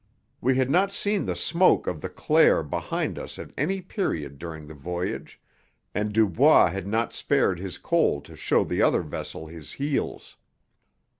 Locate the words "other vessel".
8.81-9.45